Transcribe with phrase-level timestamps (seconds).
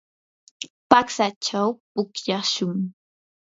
[0.89, 2.79] patsachaw pukllashun.